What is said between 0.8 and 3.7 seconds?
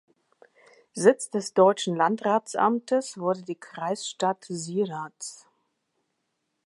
Sitz des deutschen Landratsamtes wurde die